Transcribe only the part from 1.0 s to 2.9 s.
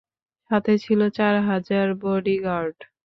চার হাজার বডিগার্ড।